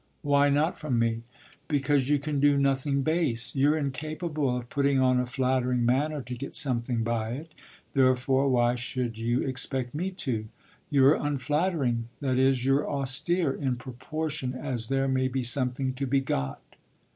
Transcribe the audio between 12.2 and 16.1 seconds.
is, you're austere in proportion as there may be something to